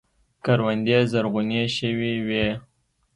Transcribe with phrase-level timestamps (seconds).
[0.45, 2.47] کروندې زرغونې شوې وې.